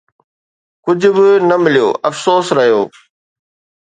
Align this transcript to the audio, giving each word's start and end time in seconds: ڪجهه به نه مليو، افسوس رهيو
ڪجهه 0.85 1.11
به 1.15 1.27
نه 1.49 1.55
مليو، 1.63 1.89
افسوس 2.09 2.47
رهيو 2.57 2.81